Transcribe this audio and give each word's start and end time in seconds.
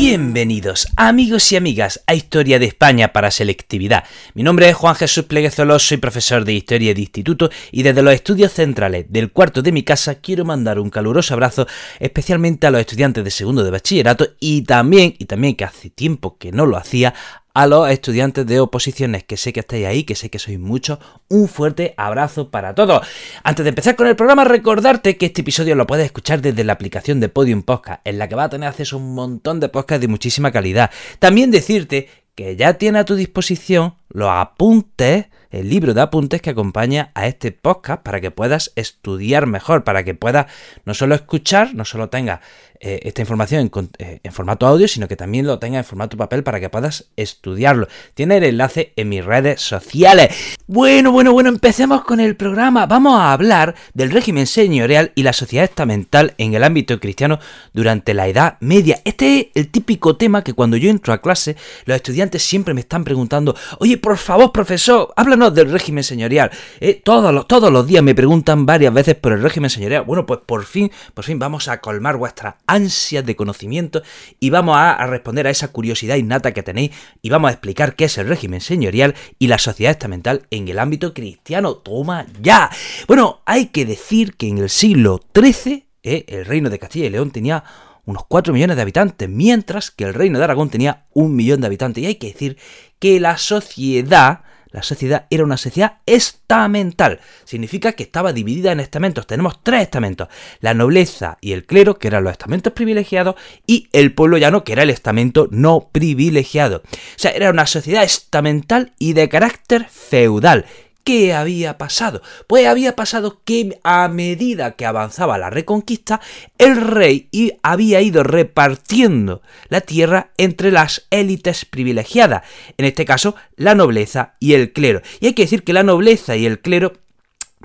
Bienvenidos 0.00 0.86
amigos 0.94 1.50
y 1.50 1.56
amigas 1.56 2.04
a 2.06 2.14
Historia 2.14 2.60
de 2.60 2.66
España 2.66 3.12
para 3.12 3.32
Selectividad. 3.32 4.04
Mi 4.32 4.44
nombre 4.44 4.68
es 4.68 4.76
Juan 4.76 4.94
Jesús 4.94 5.24
Pleguezolo, 5.24 5.76
soy 5.80 5.96
profesor 5.96 6.44
de 6.44 6.52
Historia 6.52 6.94
de 6.94 7.00
Instituto 7.00 7.50
y 7.72 7.82
desde 7.82 8.04
los 8.04 8.14
estudios 8.14 8.52
centrales 8.52 9.06
del 9.08 9.32
cuarto 9.32 9.60
de 9.60 9.72
mi 9.72 9.82
casa 9.82 10.20
quiero 10.20 10.44
mandar 10.44 10.78
un 10.78 10.90
caluroso 10.90 11.34
abrazo 11.34 11.66
especialmente 11.98 12.68
a 12.68 12.70
los 12.70 12.80
estudiantes 12.80 13.24
de 13.24 13.32
segundo 13.32 13.64
de 13.64 13.72
bachillerato 13.72 14.28
y 14.38 14.62
también, 14.62 15.16
y 15.18 15.24
también 15.24 15.56
que 15.56 15.64
hace 15.64 15.90
tiempo 15.90 16.38
que 16.38 16.52
no 16.52 16.64
lo 16.64 16.76
hacía, 16.76 17.12
a 17.58 17.66
los 17.66 17.90
estudiantes 17.90 18.46
de 18.46 18.60
oposiciones, 18.60 19.24
que 19.24 19.36
sé 19.36 19.52
que 19.52 19.58
estáis 19.58 19.84
ahí, 19.84 20.04
que 20.04 20.14
sé 20.14 20.30
que 20.30 20.38
sois 20.38 20.60
muchos, 20.60 21.00
un 21.28 21.48
fuerte 21.48 21.92
abrazo 21.96 22.52
para 22.52 22.72
todos. 22.72 23.04
Antes 23.42 23.64
de 23.64 23.70
empezar 23.70 23.96
con 23.96 24.06
el 24.06 24.14
programa, 24.14 24.44
recordarte 24.44 25.16
que 25.16 25.26
este 25.26 25.40
episodio 25.40 25.74
lo 25.74 25.84
puedes 25.84 26.04
escuchar 26.04 26.40
desde 26.40 26.62
la 26.62 26.74
aplicación 26.74 27.18
de 27.18 27.28
Podium 27.28 27.64
Podcast, 27.64 28.00
en 28.04 28.16
la 28.18 28.28
que 28.28 28.36
vas 28.36 28.46
a 28.46 28.50
tener 28.50 28.68
acceso 28.68 28.94
a 28.94 29.00
un 29.00 29.12
montón 29.12 29.58
de 29.58 29.68
podcasts 29.68 30.00
de 30.00 30.06
muchísima 30.06 30.52
calidad. 30.52 30.92
También 31.18 31.50
decirte 31.50 32.08
que 32.36 32.54
ya 32.54 32.74
tiene 32.74 33.00
a 33.00 33.04
tu 33.04 33.16
disposición 33.16 33.96
los 34.08 34.30
apuntes, 34.30 35.26
el 35.50 35.68
libro 35.68 35.94
de 35.94 36.00
apuntes 36.02 36.40
que 36.40 36.50
acompaña 36.50 37.10
a 37.16 37.26
este 37.26 37.50
podcast 37.50 38.04
para 38.04 38.20
que 38.20 38.30
puedas 38.30 38.70
estudiar 38.76 39.46
mejor, 39.46 39.82
para 39.82 40.04
que 40.04 40.14
puedas 40.14 40.46
no 40.84 40.94
solo 40.94 41.16
escuchar, 41.16 41.74
no 41.74 41.84
solo 41.84 42.08
tengas 42.08 42.38
eh, 42.80 43.00
esta 43.02 43.22
información 43.22 43.70
eh, 43.98 44.20
en, 44.22 44.32
formato 44.32 44.66
audio, 44.66 44.86
sino 44.86 45.08
que 45.08 45.16
también 45.16 45.46
lo 45.46 45.58
tenga 45.58 45.78
en 45.78 45.84
formato 45.84 46.16
papel 46.16 46.44
para 46.44 46.60
que 46.60 46.70
puedas 46.70 47.08
estudiarlo. 47.16 47.88
Tiene 48.14 48.36
el 48.36 48.44
enlace 48.44 48.92
en 48.94 49.08
mis 49.08 49.24
redes 49.24 49.60
sociales. 49.60 50.56
Bueno, 50.66 51.10
bueno, 51.10 51.32
bueno, 51.32 51.48
empecemos 51.48 52.04
con 52.04 52.20
el 52.20 52.36
programa. 52.36 52.86
Vamos 52.86 53.18
a 53.18 53.32
hablar 53.32 53.74
del 53.94 54.10
régimen 54.10 54.46
señorial 54.46 55.12
y 55.14 55.24
la 55.24 55.32
sociedad 55.32 55.64
estamental 55.64 56.34
en 56.38 56.54
el 56.54 56.62
ámbito 56.62 57.00
cristiano 57.00 57.40
durante 57.72 58.14
la 58.14 58.28
Edad 58.28 58.58
Media. 58.60 59.00
Este 59.04 59.38
es 59.38 59.46
el 59.54 59.70
típico 59.70 60.16
tema 60.16 60.44
que 60.44 60.52
cuando 60.52 60.76
yo 60.76 60.88
entro 60.88 61.12
a 61.12 61.20
clase, 61.20 61.56
los 61.84 61.96
estudiantes 61.96 62.42
siempre 62.42 62.74
me 62.74 62.80
están 62.80 63.02
preguntando, 63.02 63.56
oye, 63.80 63.98
por 63.98 64.16
favor, 64.18 64.52
profesor, 64.52 65.12
háblanos 65.16 65.54
del 65.54 65.72
régimen 65.72 66.04
señorial. 66.04 66.50
Eh, 66.80 67.00
todos, 67.04 67.34
los, 67.34 67.48
todos 67.48 67.72
los 67.72 67.86
días 67.86 68.02
me 68.02 68.14
preguntan 68.14 68.66
varias 68.66 68.94
veces 68.94 69.16
por 69.16 69.32
el 69.32 69.42
régimen 69.42 69.70
señorial. 69.70 70.04
Bueno, 70.04 70.26
pues 70.26 70.40
por 70.46 70.64
fin, 70.64 70.92
por 71.14 71.24
fin 71.24 71.38
vamos 71.38 71.66
a 71.68 71.80
colmar 71.80 72.16
vuestra 72.16 72.58
ansias 72.68 73.26
de 73.26 73.34
conocimiento 73.34 74.02
y 74.38 74.50
vamos 74.50 74.76
a, 74.76 75.04
responder 75.06 75.46
a 75.46 75.50
esa 75.50 75.68
curiosidad 75.68 76.16
innata 76.16 76.52
que 76.52 76.62
tenéis 76.62 76.92
y 77.22 77.30
vamos 77.30 77.48
a 77.48 77.52
explicar 77.52 77.96
qué 77.96 78.04
es 78.04 78.18
el 78.18 78.28
régimen 78.28 78.60
señorial 78.60 79.14
y 79.38 79.48
la 79.48 79.58
sociedad 79.58 79.90
estamental 79.90 80.46
en 80.50 80.68
el 80.68 80.78
ámbito 80.78 81.12
cristiano. 81.12 81.74
Toma 81.74 82.26
ya. 82.40 82.70
Bueno, 83.08 83.40
hay 83.46 83.66
que 83.66 83.84
decir 83.84 84.36
que 84.36 84.48
en 84.48 84.58
el 84.58 84.70
siglo 84.70 85.20
XIII 85.34 85.86
eh, 86.02 86.24
el 86.28 86.44
reino 86.44 86.70
de 86.70 86.78
Castilla 86.78 87.06
y 87.06 87.10
León 87.10 87.30
tenía 87.30 87.64
unos 88.04 88.24
4 88.26 88.54
millones 88.54 88.76
de 88.76 88.82
habitantes, 88.82 89.28
mientras 89.28 89.90
que 89.90 90.04
el 90.04 90.14
reino 90.14 90.38
de 90.38 90.44
Aragón 90.44 90.70
tenía 90.70 91.04
un 91.12 91.36
millón 91.36 91.60
de 91.60 91.66
habitantes. 91.66 92.02
Y 92.02 92.06
hay 92.06 92.14
que 92.14 92.28
decir 92.28 92.56
que 92.98 93.20
la 93.20 93.36
sociedad 93.36 94.44
la 94.70 94.82
sociedad 94.82 95.26
era 95.30 95.44
una 95.44 95.56
sociedad 95.56 95.98
estamental. 96.06 97.20
Significa 97.44 97.92
que 97.92 98.02
estaba 98.02 98.32
dividida 98.32 98.72
en 98.72 98.80
estamentos. 98.80 99.26
Tenemos 99.26 99.62
tres 99.62 99.82
estamentos. 99.82 100.28
La 100.60 100.74
nobleza 100.74 101.38
y 101.40 101.52
el 101.52 101.64
clero, 101.64 101.98
que 101.98 102.08
eran 102.08 102.24
los 102.24 102.32
estamentos 102.32 102.72
privilegiados, 102.72 103.36
y 103.66 103.88
el 103.92 104.14
pueblo 104.14 104.38
llano, 104.38 104.64
que 104.64 104.72
era 104.72 104.82
el 104.82 104.90
estamento 104.90 105.48
no 105.50 105.88
privilegiado. 105.90 106.82
O 106.84 106.88
sea, 107.16 107.30
era 107.30 107.50
una 107.50 107.66
sociedad 107.66 108.04
estamental 108.04 108.92
y 108.98 109.14
de 109.14 109.28
carácter 109.28 109.86
feudal. 109.88 110.66
¿Qué 111.08 111.32
había 111.32 111.78
pasado? 111.78 112.20
Pues 112.46 112.66
había 112.66 112.94
pasado 112.94 113.40
que 113.42 113.80
a 113.82 114.08
medida 114.08 114.72
que 114.72 114.84
avanzaba 114.84 115.38
la 115.38 115.48
reconquista, 115.48 116.20
el 116.58 116.76
rey 116.78 117.30
había 117.62 118.02
ido 118.02 118.24
repartiendo 118.24 119.40
la 119.70 119.80
tierra 119.80 120.32
entre 120.36 120.70
las 120.70 121.06
élites 121.08 121.64
privilegiadas, 121.64 122.42
en 122.76 122.84
este 122.84 123.06
caso 123.06 123.36
la 123.56 123.74
nobleza 123.74 124.34
y 124.38 124.52
el 124.52 124.74
clero. 124.74 125.00
Y 125.20 125.28
hay 125.28 125.32
que 125.32 125.44
decir 125.44 125.64
que 125.64 125.72
la 125.72 125.82
nobleza 125.82 126.36
y 126.36 126.44
el 126.44 126.60
clero 126.60 126.92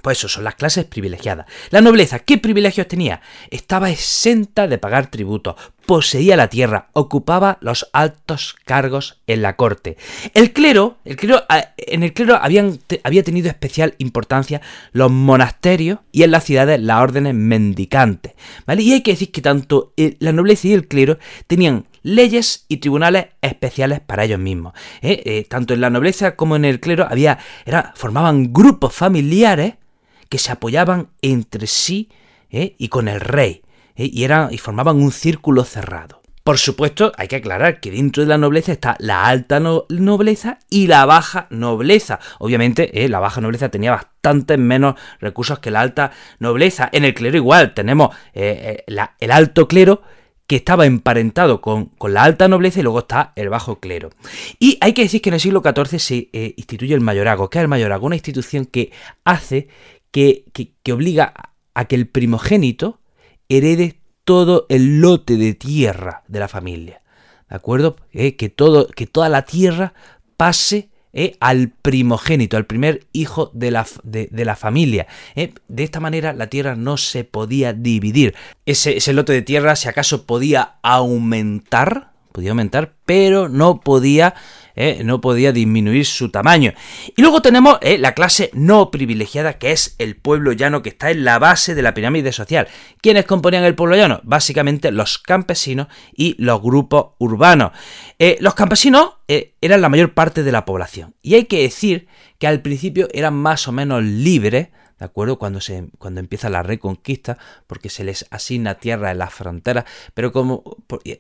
pues 0.02 0.20
eso 0.20 0.30
son 0.30 0.46
las 0.46 0.56
clases 0.56 0.86
privilegiadas. 0.86 1.46
La 1.70 1.82
nobleza, 1.82 2.20
¿qué 2.20 2.38
privilegios 2.38 2.88
tenía? 2.88 3.22
Estaba 3.52 3.90
exenta 3.90 4.68
de 4.68 4.78
pagar 4.78 5.12
tributos, 5.12 5.56
poseía 5.86 6.38
la 6.38 6.50
tierra, 6.50 6.90
ocupaba 6.94 7.58
los 7.62 7.90
altos 7.94 8.56
cargos 8.66 9.22
en 9.28 9.42
la 9.42 9.56
corte. 9.56 9.98
El 10.34 10.54
clero, 10.54 10.98
el 11.06 11.16
clero 11.16 11.44
ah, 11.50 11.74
en 11.78 12.04
el 12.04 12.14
clero 12.14 12.38
habían, 12.42 12.80
había 13.04 13.24
tenido 13.24 13.50
especial 13.50 13.96
importancia 13.98 14.62
los 14.92 15.12
monasterios 15.12 16.00
y 16.12 16.24
en 16.24 16.32
las 16.32 16.46
ciudades 16.46 16.80
las 16.82 17.02
órdenes 17.02 17.34
mendicantes. 17.34 18.34
¿vale? 18.66 18.82
Y 18.84 18.94
hay 18.94 19.02
que 19.02 19.12
decir 19.12 19.32
que 19.32 19.42
tanto 19.42 19.94
la 20.20 20.32
nobleza 20.32 20.68
y 20.68 20.74
el 20.74 20.88
clero 20.88 21.18
tenían 21.48 21.86
leyes 22.04 22.66
y 22.68 22.78
tribunales 22.78 23.28
especiales 23.42 24.00
para 24.02 24.26
ellos 24.26 24.40
mismos. 24.40 24.74
¿eh? 25.02 25.22
Eh, 25.26 25.46
tanto 25.50 25.74
en 25.74 25.82
la 25.82 25.90
nobleza 25.90 26.36
como 26.36 26.56
en 26.56 26.66
el 26.66 26.80
clero 26.80 27.08
había, 27.10 27.40
era, 27.66 27.94
formaban 27.96 28.54
grupos 28.54 28.94
familiares 28.94 29.76
que 30.30 30.38
se 30.38 30.52
apoyaban 30.52 31.10
entre 31.22 31.68
sí 31.68 32.10
¿eh? 32.52 32.76
y 32.78 32.90
con 32.90 33.08
el 33.08 33.20
rey, 33.20 33.64
¿eh? 33.96 34.10
y, 34.12 34.24
eran, 34.24 34.54
y 34.54 34.58
formaban 34.58 34.98
un 34.98 35.12
círculo 35.12 35.64
cerrado. 35.64 36.22
Por 36.44 36.58
supuesto, 36.58 37.14
hay 37.18 37.30
que 37.30 37.38
aclarar 37.38 37.80
que 37.80 37.90
dentro 37.90 38.22
de 38.22 38.28
la 38.28 38.38
nobleza 38.38 38.74
está 38.74 38.98
la 39.00 39.26
alta 39.26 39.62
nobleza 39.62 40.60
y 40.70 40.88
la 40.88 41.06
baja 41.06 41.48
nobleza. 41.50 42.20
Obviamente, 42.40 43.04
¿eh? 43.04 43.08
la 43.08 43.20
baja 43.20 43.40
nobleza 43.40 43.70
tenía 43.70 43.92
bastantes 43.92 44.60
menos 44.60 44.96
recursos 45.22 45.60
que 45.60 45.72
la 45.72 45.80
alta 45.80 46.12
nobleza. 46.40 46.90
En 46.92 47.06
el 47.06 47.14
clero 47.14 47.38
igual, 47.38 47.74
tenemos 47.74 48.14
el 48.34 49.32
alto 49.32 49.70
clero 49.70 50.02
que 50.48 50.58
estaba 50.58 50.86
emparentado 50.86 51.62
con, 51.62 51.92
la 52.10 52.24
alta 52.24 52.48
nobleza 52.48 52.80
y 52.80 52.84
luego 52.84 53.00
está 53.00 53.32
el 53.36 53.50
bajo 53.50 53.80
clero. 53.80 54.10
Y 54.60 54.78
hay 54.82 54.94
que 54.94 55.04
decir 55.04 55.22
que 55.22 55.30
en 55.30 55.36
el 55.36 55.40
siglo 55.40 55.62
XIV 55.64 56.00
se 56.00 56.30
instituye 56.58 56.94
el 56.94 57.02
mayorazgo. 57.02 57.50
¿Qué 57.50 57.60
es 57.60 57.62
el 57.64 57.70
mayorazgo? 57.70 58.06
Una 58.06 58.16
institución 58.16 58.66
que 58.66 58.92
hace 59.24 59.70
que, 60.12 60.46
obliga 60.92 61.34
a 61.74 61.86
que 61.86 61.96
el 61.96 62.08
primogénito 62.08 63.00
herede 63.58 64.00
todo 64.24 64.66
el 64.70 65.02
lote 65.02 65.38
de 65.38 65.54
tierra 65.54 66.24
de 66.28 66.40
la 66.40 66.48
familia. 66.48 67.02
¿De 67.50 67.56
acuerdo? 67.56 67.98
Eh, 68.12 68.36
que, 68.36 68.50
todo, 68.50 68.88
que 68.88 69.06
toda 69.06 69.30
la 69.30 69.44
tierra 69.44 69.94
pase 70.38 70.90
eh, 71.12 71.38
al 71.40 71.70
primogénito, 71.70 72.58
al 72.58 72.66
primer 72.66 73.06
hijo 73.14 73.52
de 73.54 73.70
la, 73.70 73.86
de, 74.04 74.30
la 74.32 74.56
familia. 74.56 75.06
Eh. 75.36 75.54
De 75.68 75.84
esta 75.84 76.00
manera 76.00 76.34
la 76.34 76.48
tierra 76.48 76.76
no 76.76 76.98
se 76.98 77.24
podía 77.24 77.74
dividir. 77.74 78.34
Ese, 78.66 78.98
ese 78.98 79.14
lote 79.14 79.34
de 79.34 79.44
tierra, 79.44 79.76
si 79.76 79.88
acaso 79.88 80.26
podía 80.26 80.76
aumentar, 80.82 82.13
podía 82.34 82.50
aumentar, 82.50 82.96
pero 83.06 83.48
no 83.48 83.80
podía 83.80 84.36
¿eh? 84.76 85.02
no 85.04 85.22
podía 85.22 85.52
disminuir 85.52 86.06
su 86.06 86.30
tamaño. 86.30 86.74
Y 87.16 87.22
luego 87.22 87.42
tenemos 87.42 87.78
¿eh? 87.82 87.98
la 87.98 88.14
clase 88.14 88.50
no 88.54 88.92
privilegiada, 88.92 89.58
que 89.58 89.72
es 89.72 89.96
el 90.00 90.16
pueblo 90.16 90.52
llano, 90.52 90.82
que 90.82 90.90
está 90.90 91.12
en 91.12 91.24
la 91.24 91.40
base 91.40 91.76
de 91.76 91.82
la 91.82 91.94
pirámide 91.94 92.32
social. 92.32 92.68
¿Quiénes 93.02 93.26
componían 93.26 93.64
el 93.64 93.76
pueblo 93.76 93.96
llano? 93.96 94.22
Básicamente 94.24 94.92
los 94.92 95.18
campesinos 95.18 95.88
y 96.16 96.36
los 96.40 96.62
grupos 96.62 97.12
urbanos. 97.20 97.72
Eh, 98.20 98.38
los 98.40 98.56
campesinos 98.56 99.14
eran 99.28 99.82
la 99.82 99.90
mayor 99.90 100.14
parte 100.14 100.44
de 100.44 100.52
la 100.52 100.66
población. 100.66 101.16
Y 101.22 101.36
hay 101.36 101.46
que 101.46 101.64
decir 101.64 102.08
que 102.38 102.48
al 102.48 102.62
principio 102.62 103.08
eran 103.14 103.34
más 103.34 103.68
o 103.68 103.72
menos 103.72 104.04
libres 104.04 104.70
¿de 105.04 105.08
acuerdo? 105.08 105.38
Cuando, 105.38 105.60
se, 105.60 105.90
cuando 105.98 106.22
empieza 106.22 106.50
la 106.50 106.64
reconquista, 106.64 107.38
porque 107.68 107.90
se 107.90 108.06
les 108.06 108.26
asigna 108.30 108.76
tierra 108.76 109.12
en 109.12 109.18
las 109.18 109.34
fronteras, 109.34 109.84
pero 110.14 110.32
como 110.32 110.64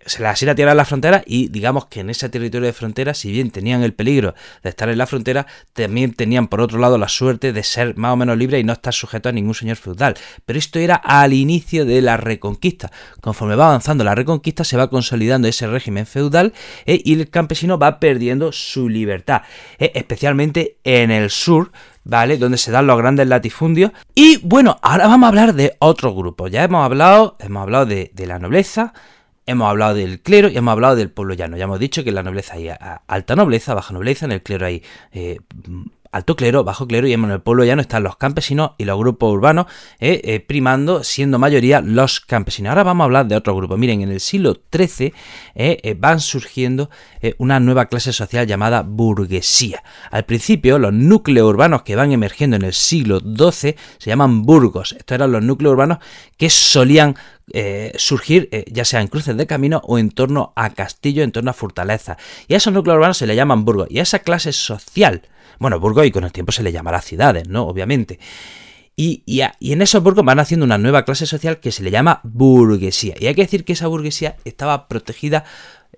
se 0.06 0.22
les 0.22 0.30
asigna 0.30 0.56
tierra 0.56 0.72
en 0.72 0.78
las 0.78 0.88
fronteras 0.88 1.24
y 1.26 1.50
digamos 1.50 1.88
que 1.88 2.00
en 2.00 2.10
ese 2.10 2.30
territorio 2.30 2.68
de 2.68 2.72
frontera, 2.72 3.14
si 3.14 3.30
bien 3.30 3.52
tenían 3.52 3.84
el 3.84 3.94
peligro 3.94 4.36
de 4.64 4.70
estar 4.70 4.88
en 4.88 4.98
la 4.98 5.06
frontera, 5.06 5.48
también 5.74 6.14
tenían 6.14 6.48
por 6.48 6.62
otro 6.62 6.80
lado 6.80 6.98
la 6.98 7.10
suerte 7.10 7.52
de 7.52 7.62
ser 7.62 7.98
más 7.98 8.14
o 8.14 8.16
menos 8.16 8.38
libres 8.38 8.62
y 8.62 8.64
no 8.64 8.72
estar 8.72 8.94
sujetos 8.94 9.32
a 9.32 9.34
ningún 9.34 9.54
señor 9.54 9.76
feudal. 9.76 10.16
Pero 10.46 10.58
esto 10.58 10.80
era 10.80 10.96
al 10.96 11.34
inicio 11.34 11.84
de 11.84 12.02
la 12.02 12.16
reconquista. 12.16 12.90
Conforme 13.20 13.58
va 13.58 13.66
avanzando 13.66 14.06
la 14.06 14.16
reconquista, 14.16 14.64
se 14.64 14.78
va 14.78 14.90
consolidando 14.90 15.50
ese 15.50 15.68
régimen 15.68 16.06
feudal 16.06 16.54
eh, 16.86 17.02
y 17.04 17.20
el 17.20 17.30
campesino 17.30 17.78
va 17.78 18.00
perdiendo 18.00 18.54
su 18.54 18.88
libertad, 18.88 19.42
eh, 19.78 19.92
especialmente 19.94 20.78
en 20.86 21.12
el 21.12 21.30
sur, 21.30 21.74
¿vale? 22.04 22.38
Donde 22.38 22.58
se 22.58 22.72
dan 22.72 22.88
los 22.88 22.98
grandes 22.98 23.28
latifundios. 23.28 23.92
Y 24.16 24.38
bueno, 24.38 24.78
ahora 24.82 25.08
vamos 25.08 25.28
a 25.28 25.30
hablar 25.30 25.54
de 25.54 25.76
otro 25.80 26.14
grupo. 26.14 26.48
Ya 26.48 26.64
hemos 26.64 26.84
hablado, 26.84 27.38
hemos 27.40 27.64
hablado 27.64 27.86
de, 27.86 28.12
la 28.18 28.40
nobleza, 28.40 28.94
hemos 29.46 29.70
hablado 29.70 29.96
del 29.96 30.22
clero 30.22 30.50
y 30.50 30.58
hemos 30.58 30.72
hablado 30.72 30.96
del 30.96 31.10
pueblo 31.10 31.34
llano. 31.34 31.58
Ya 31.58 31.66
hemos 31.66 31.80
dicho 31.80 32.04
que 32.04 32.10
en 32.10 32.16
la 32.16 32.24
nobleza 32.24 32.56
hay 32.56 32.70
alta 33.08 33.36
nobleza, 33.36 33.74
baja 33.74 33.94
nobleza, 33.94 34.26
en 34.26 34.32
el 34.34 34.44
clero 34.44 34.66
hay 34.66 34.84
eh, 35.12 35.40
alto 36.14 36.36
clero, 36.38 36.64
bajo 36.64 36.88
clero, 36.88 37.08
y 37.08 37.14
en 37.14 37.24
el 37.26 37.42
pueblo 37.42 37.66
ya 37.66 37.76
no 37.76 37.82
están 37.82 38.04
los 38.04 38.16
campesinos 38.16 38.72
y 38.78 38.86
los 38.86 38.98
grupos 38.98 39.34
urbanos 39.34 39.66
eh, 40.00 40.22
eh, 40.24 40.40
primando, 40.40 41.04
siendo 41.04 41.40
mayoría 41.40 41.82
los 41.82 42.22
campesinos. 42.22 42.70
Ahora 42.70 42.84
vamos 42.84 43.04
a 43.04 43.06
hablar 43.06 43.28
de 43.28 43.36
otro 43.36 43.56
grupo. 43.56 43.76
Miren, 43.76 44.02
en 44.02 44.12
el 44.12 44.20
siglo 44.20 44.58
XIII 44.74 45.14
van 45.98 46.20
surgiendo 46.20 46.90
una 47.38 47.60
nueva 47.60 47.88
clase 47.88 48.14
social 48.14 48.48
llamada 48.48 48.84
burguesía. 48.84 49.84
Al 50.12 50.26
principio, 50.26 50.80
los 50.80 50.94
núcleos 50.94 51.50
urbanos 51.50 51.84
que 51.84 51.96
van 51.96 52.12
emergiendo 52.12 52.56
en 52.56 52.64
el 52.64 52.74
siglo 52.74 53.20
XII 53.20 53.76
se 53.98 54.10
llaman 54.10 54.44
burgos. 54.44 54.94
Estos 54.94 55.16
eran 55.16 55.32
los 55.32 55.44
núcleos 55.44 55.74
urbanos 55.74 55.98
que 56.38 56.50
solían 56.50 57.16
eh, 57.52 57.92
surgir 57.98 58.48
eh, 58.52 58.64
ya 58.72 58.86
sea 58.86 59.02
en 59.02 59.08
cruces 59.08 59.36
de 59.36 59.46
camino 59.46 59.82
o 59.84 60.00
en 60.00 60.12
torno 60.12 60.54
a 60.56 60.70
castillo, 60.70 61.24
en 61.24 61.32
torno 61.32 61.52
a 61.52 61.54
fortaleza. 61.54 62.18
Y 62.48 62.54
a 62.54 62.58
esos 62.58 62.74
núcleos 62.74 62.98
urbanos 62.98 63.18
se 63.18 63.28
le 63.28 63.36
llaman 63.36 63.66
burgos. 63.66 63.88
Y 63.90 64.00
a 64.00 64.04
esa 64.04 64.20
clase 64.20 64.54
social, 64.54 65.24
bueno, 65.60 65.80
burgos 65.80 66.06
y 66.06 66.12
con 66.12 66.24
el 66.24 66.32
tiempo 66.32 66.52
se 66.52 66.64
le 66.64 66.72
llamará 66.72 67.02
ciudades, 67.02 67.48
¿no? 67.50 67.68
Obviamente. 67.68 68.20
Y, 68.96 69.24
en 69.60 69.82
esos 69.82 70.04
burgos 70.04 70.24
van 70.24 70.40
haciendo 70.40 70.66
una 70.66 70.78
nueva 70.78 71.04
clase 71.04 71.26
social 71.26 71.60
que 71.60 71.72
se 71.72 71.84
le 71.84 71.92
llama 71.92 72.22
burguesía. 72.24 73.16
Y 73.20 73.26
hay 73.26 73.36
que 73.36 73.42
decir 73.42 73.66
que 73.66 73.74
esa 73.74 73.88
burguesía 73.88 74.38
estaba 74.46 74.88
protegida 74.88 75.46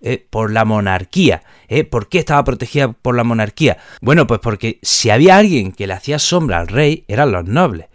eh, 0.02 0.26
por 0.30 0.52
la 0.52 0.66
monarquía. 0.66 1.44
¿Por 1.92 2.08
qué 2.10 2.20
estaba 2.20 2.44
protegida 2.44 2.94
por 2.94 3.16
la 3.16 3.24
monarquía? 3.24 3.78
Bueno, 4.02 4.28
pues 4.28 4.40
porque 4.40 4.80
si 4.82 5.10
había 5.10 5.38
alguien 5.38 5.74
que 5.74 5.88
le 5.88 5.94
hacía 5.94 6.20
sombra 6.20 6.60
al 6.60 6.70
rey, 6.70 7.04
eran 7.08 7.32
los 7.32 7.46
nobles. 7.46 7.88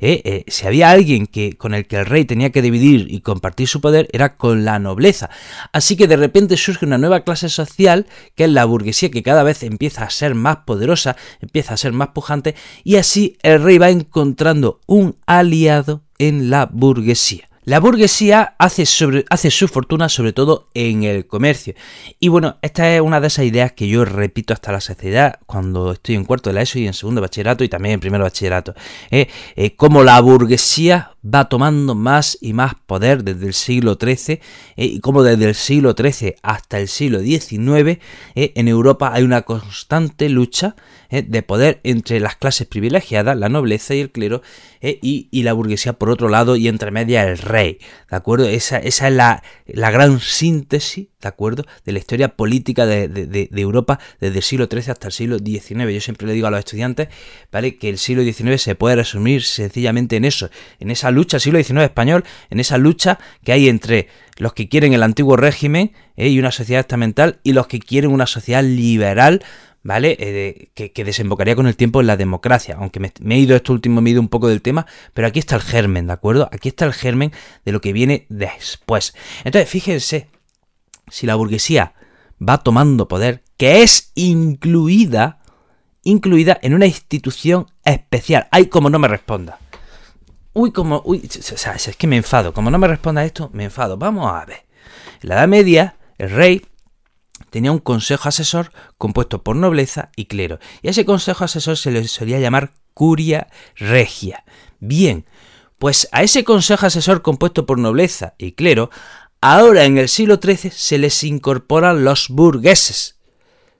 ¿Eh? 0.00 0.22
Eh, 0.24 0.44
si 0.48 0.66
había 0.66 0.90
alguien 0.90 1.26
que, 1.26 1.56
con 1.56 1.74
el 1.74 1.86
que 1.86 1.96
el 1.96 2.06
rey 2.06 2.24
tenía 2.24 2.50
que 2.50 2.62
dividir 2.62 3.06
y 3.10 3.20
compartir 3.20 3.68
su 3.68 3.80
poder, 3.80 4.08
era 4.12 4.36
con 4.36 4.64
la 4.64 4.78
nobleza. 4.78 5.30
Así 5.72 5.96
que 5.96 6.08
de 6.08 6.16
repente 6.16 6.56
surge 6.56 6.86
una 6.86 6.98
nueva 6.98 7.20
clase 7.20 7.48
social, 7.48 8.06
que 8.34 8.44
es 8.44 8.50
la 8.50 8.64
burguesía, 8.64 9.10
que 9.10 9.22
cada 9.22 9.42
vez 9.42 9.62
empieza 9.62 10.04
a 10.04 10.10
ser 10.10 10.34
más 10.34 10.58
poderosa, 10.58 11.16
empieza 11.40 11.74
a 11.74 11.78
ser 11.78 11.92
más 11.92 12.08
pujante, 12.08 12.54
y 12.84 12.96
así 12.96 13.36
el 13.42 13.62
rey 13.62 13.78
va 13.78 13.90
encontrando 13.90 14.80
un 14.86 15.16
aliado 15.26 16.02
en 16.18 16.50
la 16.50 16.66
burguesía. 16.66 17.48
La 17.66 17.80
burguesía 17.80 18.54
hace, 18.60 18.86
su 18.86 19.66
fortuna 19.66 20.08
sobre 20.08 20.32
todo 20.32 20.68
en 20.72 21.02
el 21.02 21.26
comercio. 21.26 21.74
Y 22.20 22.28
bueno, 22.28 22.58
esta 22.62 22.94
es 22.94 23.00
una 23.00 23.20
de 23.20 23.26
esas 23.26 23.44
ideas 23.44 23.72
que 23.72 23.88
yo 23.88 24.04
repito 24.04 24.54
hasta 24.54 24.70
la 24.70 24.80
saciedad 24.80 25.40
cuando 25.46 25.90
estoy 25.90 26.14
en 26.14 26.24
cuarto 26.24 26.48
de 26.48 26.54
la 26.54 26.62
ESO 26.62 26.78
y 26.78 26.86
en 26.86 26.94
segundo 26.94 27.20
bachillerato 27.20 27.64
y 27.64 27.68
también 27.68 27.94
en 27.94 28.00
primero 28.00 28.22
bachillerato. 28.22 28.72
¿eh? 29.10 29.26
Eh, 29.56 29.74
como 29.74 30.04
la 30.04 30.20
burguesía 30.20 31.15
va 31.34 31.48
tomando 31.48 31.94
más 31.94 32.38
y 32.40 32.52
más 32.52 32.74
poder 32.86 33.24
desde 33.24 33.46
el 33.46 33.54
siglo 33.54 33.98
XIII 34.00 34.40
eh, 34.76 34.84
y 34.84 35.00
como 35.00 35.22
desde 35.22 35.46
el 35.46 35.54
siglo 35.54 35.94
XIII 35.96 36.36
hasta 36.42 36.78
el 36.78 36.88
siglo 36.88 37.20
XIX 37.20 37.98
eh, 38.34 38.52
en 38.54 38.68
Europa 38.68 39.10
hay 39.12 39.24
una 39.24 39.42
constante 39.42 40.28
lucha 40.28 40.76
eh, 41.10 41.22
de 41.22 41.42
poder 41.42 41.80
entre 41.84 42.20
las 42.20 42.36
clases 42.36 42.66
privilegiadas, 42.66 43.36
la 43.36 43.48
nobleza 43.48 43.94
y 43.94 44.00
el 44.00 44.10
clero 44.10 44.42
y, 44.80 45.42
la 45.42 45.52
burguesía 45.52 45.94
por 45.94 46.10
otro 46.10 46.28
lado 46.28 46.54
y 46.54 46.68
entre 46.68 46.90
media 46.90 47.24
el 47.24 47.38
rey, 47.38 47.78
¿de 48.10 48.16
acuerdo? 48.16 48.46
Esa, 48.46 48.78
esa 48.78 49.08
es 49.08 49.14
la, 49.14 49.42
la 49.66 49.90
gran 49.90 50.20
síntesis 50.20 51.08
¿de 51.26 51.28
acuerdo? 51.28 51.64
De 51.84 51.92
la 51.92 51.98
historia 51.98 52.28
política 52.28 52.86
de, 52.86 53.48
Europa 53.56 53.98
desde 54.20 54.36
el 54.36 54.42
siglo 54.42 54.68
XIII 54.70 54.92
hasta 54.92 55.08
el 55.08 55.12
siglo 55.12 55.38
XIX. 55.38 55.92
Yo 55.92 56.00
siempre 56.00 56.26
le 56.26 56.32
digo 56.32 56.46
a 56.46 56.50
los 56.50 56.60
estudiantes, 56.60 57.08
¿vale? 57.50 57.76
Que 57.76 57.88
el 57.88 57.98
siglo 57.98 58.22
XIX 58.22 58.60
se 58.60 58.74
puede 58.74 58.96
resumir 58.96 59.42
sencillamente 59.42 60.16
en 60.16 60.24
eso, 60.24 60.50
en 60.78 60.90
esa 60.90 61.10
lucha, 61.10 61.40
siglo 61.40 61.62
XIX 61.62 61.82
español, 61.82 62.24
en 62.50 62.60
esa 62.60 62.78
lucha 62.78 63.18
que 63.44 63.52
hay 63.52 63.68
entre 63.68 64.08
los 64.38 64.52
que 64.52 64.68
quieren 64.68 64.92
el 64.92 65.02
antiguo 65.02 65.36
régimen 65.36 65.92
¿eh? 66.16 66.28
y 66.28 66.38
una 66.38 66.52
sociedad 66.52 66.80
estamental 66.80 67.40
y 67.42 67.52
los 67.52 67.66
que 67.66 67.80
quieren 67.80 68.10
una 68.10 68.26
sociedad 68.26 68.62
liberal 68.62 69.42
¿vale? 69.86 70.16
Eh, 70.18 70.70
que, 70.74 71.04
desembocaría 71.04 71.54
con 71.54 71.68
el 71.68 71.76
tiempo 71.76 72.00
en 72.00 72.08
la 72.08 72.16
democracia. 72.16 72.76
Aunque 72.78 72.98
me, 72.98 73.12
he 73.34 73.38
ido 73.38 73.54
esto 73.54 73.72
último, 73.72 74.00
me 74.00 74.10
he 74.10 74.12
ido 74.12 74.20
un 74.20 74.28
poco 74.28 74.48
del 74.48 74.60
tema, 74.60 74.86
pero 75.14 75.28
aquí 75.28 75.38
está 75.38 75.54
el 75.54 75.62
germen, 75.62 76.08
¿de 76.08 76.12
acuerdo? 76.12 76.48
Aquí 76.52 76.68
está 76.68 76.84
el 76.84 76.92
germen 76.92 77.32
de 77.64 77.72
lo 77.72 77.80
que 77.80 77.92
viene 77.92 78.26
después. 78.28 79.14
Entonces, 79.44 79.70
fíjense, 79.70 80.26
si 81.10 81.26
la 81.26 81.34
burguesía 81.34 81.94
va 82.40 82.58
tomando 82.58 83.08
poder, 83.08 83.42
que 83.56 83.82
es 83.82 84.12
incluida, 84.14 85.40
incluida 86.02 86.58
en 86.62 86.74
una 86.74 86.86
institución 86.86 87.66
especial. 87.84 88.48
Ay, 88.50 88.66
como 88.66 88.90
no 88.90 88.98
me 88.98 89.08
responda. 89.08 89.58
Uy, 90.52 90.72
como, 90.72 91.02
uy, 91.04 91.28
o 91.28 91.56
sea, 91.56 91.74
es 91.74 91.96
que 91.96 92.06
me 92.06 92.16
enfado. 92.16 92.52
Como 92.54 92.70
no 92.70 92.78
me 92.78 92.88
responda 92.88 93.24
esto, 93.24 93.50
me 93.52 93.64
enfado. 93.64 93.96
Vamos 93.96 94.32
a 94.32 94.44
ver. 94.44 94.64
En 95.22 95.28
la 95.28 95.34
Edad 95.36 95.48
Media, 95.48 95.96
el 96.18 96.30
rey 96.30 96.66
tenía 97.50 97.72
un 97.72 97.78
consejo 97.78 98.28
asesor 98.28 98.72
compuesto 98.98 99.42
por 99.42 99.56
nobleza 99.56 100.10
y 100.16 100.26
clero. 100.26 100.58
Y 100.82 100.88
a 100.88 100.90
ese 100.90 101.04
consejo 101.04 101.44
asesor 101.44 101.76
se 101.76 101.90
le 101.90 102.06
solía 102.08 102.40
llamar 102.40 102.72
curia 102.94 103.48
regia. 103.76 104.44
Bien, 104.80 105.26
pues 105.78 106.08
a 106.12 106.22
ese 106.22 106.44
consejo 106.44 106.86
asesor 106.86 107.22
compuesto 107.22 107.66
por 107.66 107.78
nobleza 107.78 108.34
y 108.38 108.52
clero 108.52 108.90
Ahora 109.48 109.84
en 109.84 109.96
el 109.96 110.08
siglo 110.08 110.40
XIII 110.42 110.72
se 110.72 110.98
les 110.98 111.22
incorporan 111.22 112.02
los 112.02 112.30
burgueses. 112.30 113.20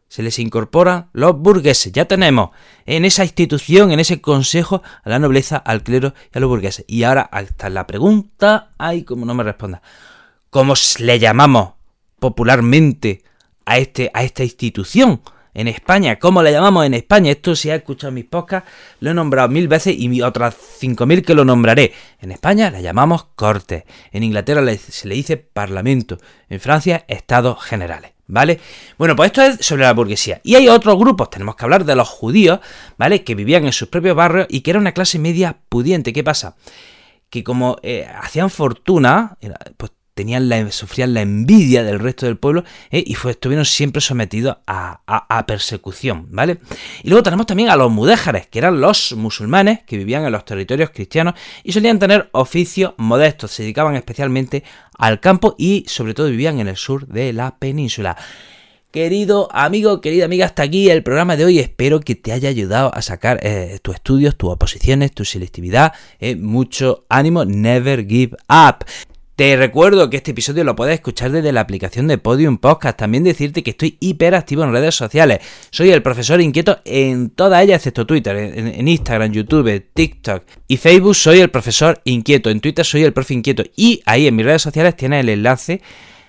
Se 0.07 0.23
les 0.23 0.39
incorporan 0.39 1.11
los 1.13 1.37
burgueses. 1.37 1.91
Ya 1.91 2.05
tenemos 2.05 2.51
en 2.85 3.05
esa 3.05 3.25
institución, 3.25 3.91
en 3.91 3.99
ese 3.99 4.21
consejo, 4.21 4.85
a 5.03 5.11
la 5.11 5.19
nobleza, 5.19 5.57
al 5.57 5.83
clero 5.83 6.15
y 6.33 6.39
a 6.39 6.41
los 6.41 6.49
burgueses. 6.49 6.85
Y 6.87 7.03
ahora, 7.03 7.23
hasta 7.23 7.69
la 7.69 7.85
pregunta, 7.85 8.75
ay, 8.79 9.03
como 9.03 9.27
no 9.27 9.35
me 9.35 9.43
responda. 9.43 9.83
¿Cómo 10.51 10.75
le 11.01 11.19
llamamos 11.19 11.73
popularmente 12.21 13.25
a, 13.65 13.79
este, 13.79 14.13
a 14.15 14.23
esta 14.23 14.45
institución? 14.45 15.21
En 15.57 15.69
España. 15.69 16.19
¿Cómo 16.19 16.43
le 16.43 16.53
llamamos 16.53 16.85
en 16.85 16.93
España? 16.93 17.33
Esto 17.33 17.57
si 17.57 17.71
has 17.71 17.79
escuchado 17.79 18.13
mis 18.13 18.27
podcasts, 18.27 18.71
lo 19.01 19.11
he 19.11 19.15
nombrado 19.15 19.49
mil 19.49 19.69
veces 19.69 19.97
y 19.99 20.21
otras 20.21 20.55
cinco 20.55 21.07
mil 21.07 21.23
que 21.23 21.35
lo 21.35 21.45
nombraré. 21.45 21.93
En 22.21 22.31
España 22.31 22.71
la 22.71 22.81
llamamos 22.81 23.29
corte. 23.35 23.87
En 24.13 24.23
Inglaterra 24.23 24.63
se 24.77 25.09
le 25.09 25.15
dice 25.15 25.39
parlamento. 25.39 26.19
En 26.51 26.61
Francia, 26.61 27.05
estados 27.09 27.63
generales. 27.63 28.13
¿Vale? 28.29 28.59
Bueno, 28.99 29.15
pues 29.15 29.29
esto 29.29 29.41
es 29.41 29.65
sobre 29.65 29.85
la 29.85 29.93
burguesía. 29.93 30.41
Y 30.43 30.57
hay 30.57 30.69
otros 30.69 30.99
grupos, 30.99 31.31
tenemos 31.31 31.55
que 31.55 31.65
hablar 31.65 31.85
de 31.85 31.95
los 31.95 32.09
judíos, 32.09 32.59
¿vale? 32.99 33.23
Que 33.23 33.37
vivían 33.37 33.67
en 33.67 33.73
sus 33.73 33.89
propios 33.89 34.17
barrios 34.17 34.49
y 34.51 34.63
que 34.63 34.71
era 34.71 34.81
una 34.81 34.91
clase 34.91 35.21
media 35.21 35.57
pudiente. 35.69 36.13
¿Qué 36.13 36.25
pasa? 36.25 36.57
Que 37.31 37.45
como 37.45 37.79
eh, 37.83 38.05
hacían 38.21 38.51
fortuna, 38.51 39.39
pues 39.77 39.93
tenían 40.17 40.49
la, 40.49 40.73
sufrían 40.73 41.13
la 41.13 41.21
envidia 41.21 41.85
del 41.85 41.99
resto 41.99 42.25
del 42.25 42.39
pueblo 42.39 42.65
eh, 42.91 43.05
y 43.07 43.15
fue, 43.15 43.33
estuvieron 43.33 43.67
siempre 43.67 44.01
sometidos 44.01 44.57
a, 44.67 45.45
persecución, 45.47 46.29
¿vale? 46.31 46.59
Y 47.03 47.11
luego 47.11 47.23
tenemos 47.23 47.45
también 47.45 47.69
a 47.69 47.77
los 47.77 47.93
mudéjares, 47.93 48.47
que 48.47 48.59
eran 48.59 48.81
los 48.81 49.13
musulmanes 49.13 49.81
que 49.87 49.99
vivían 49.99 50.25
en 50.25 50.33
los 50.33 50.47
territorios 50.47 50.89
cristianos 50.89 51.35
y 51.63 51.73
solían 51.73 51.99
tener 51.99 52.31
oficios 52.33 52.95
modestos, 52.97 53.51
se 53.51 53.63
dedicaban 53.63 53.95
especialmente 53.95 54.65
al 54.97 55.21
campo 55.21 55.55
y 55.59 55.85
sobre 55.87 56.15
todo 56.15 56.31
vivían 56.31 56.61
en 56.61 56.69
el 56.69 56.77
sur 56.77 57.07
de 57.07 57.35
la 57.35 57.59
península. 57.59 58.17
Querido 58.91 59.51
amigo, 59.53 60.01
querida 60.01 60.25
amiga, 60.25 60.47
hasta 60.47 60.63
aquí 60.63 60.89
el 60.89 61.03
programa 61.03 61.37
de 61.37 61.45
hoy. 61.45 61.59
Espero 61.59 62.01
que 62.01 62.15
te 62.15 62.33
haya 62.33 62.49
ayudado 62.49 62.91
a 62.95 63.03
sacar 63.03 63.39
eh, 63.43 63.79
tus 63.83 63.97
estudios, 63.97 64.39
tus 64.39 64.51
oposiciones, 64.51 65.13
tu 65.13 65.27
selectividad. 65.27 65.93
Eh, 66.19 66.37
mucho 66.37 67.05
ánimo, 67.11 67.45
never 67.45 68.07
give 68.09 68.35
up. 68.49 68.87
Te 69.37 69.55
recuerdo 69.55 70.09
que 70.09 70.17
este 70.17 70.31
episodio 70.31 70.65
lo 70.65 70.75
puedes 70.75 70.95
escuchar 70.95 71.31
desde 71.31 71.53
la 71.53 71.61
aplicación 71.61 72.09
de 72.09 72.17
Podium 72.17 72.57
Podcast. 72.57 72.97
También 72.99 73.23
decirte 73.23 73.63
que 73.63 73.73
estoy 73.73 73.99
hiperactivo 74.01 74.65
en 74.65 74.73
redes 74.73 74.95
sociales. 74.95 75.41
Soy 75.69 75.91
el 75.91 76.03
profesor 76.03 76.41
inquieto 76.41 76.79
en 76.87 77.29
todas 77.29 77.63
ellas, 77.63 77.77
excepto 77.77 78.07
Twitter, 78.07 78.35
en, 78.35 78.89
Instagram, 78.89 79.33
YouTube, 79.33 79.91
TikTok 79.93 80.43
y 80.67 80.79
Facebook. 80.79 81.15
Soy 81.15 81.41
el 81.41 81.51
profesor 81.51 82.01
inquieto. 82.05 82.49
En 82.49 82.61
Twitter 82.61 82.83
soy 82.83 83.03
el 83.03 83.13
profe 83.13 83.35
inquieto. 83.35 83.63
Y 83.77 84.01
ahí 84.07 84.27
en 84.27 84.37
mis 84.37 84.47
redes 84.47 84.63
sociales 84.63 84.97
tienes 84.97 85.21
el 85.21 85.29
enlace 85.29 85.83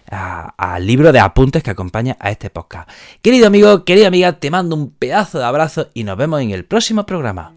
al 0.10 0.86
libro 0.86 1.14
de 1.14 1.22
apuntes 1.22 1.64
que 1.64 1.72
acompaña 1.72 2.18
a 2.20 2.30
este 2.30 2.50
podcast. 2.50 2.90
Querido 3.22 3.48
amigo, 3.48 3.86
querida 3.86 4.08
amiga, 4.08 4.34
te 4.34 4.52
mando 4.52 4.76
un 4.76 4.92
pedazo 4.92 5.40
de 5.40 5.46
abrazo 5.46 5.92
y 5.94 6.04
nos 6.04 6.18
vemos 6.18 6.42
en 6.42 6.52
el 6.52 6.66
próximo 6.66 7.06
programa. 7.06 7.57